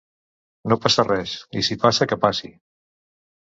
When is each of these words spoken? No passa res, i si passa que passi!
No 0.71 0.77
passa 0.85 1.05
res, 1.07 1.33
i 1.61 1.63
si 1.69 1.77
passa 1.85 2.09
que 2.13 2.19
passi! 2.25 2.51